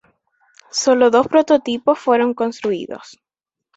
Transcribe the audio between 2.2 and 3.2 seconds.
construidos.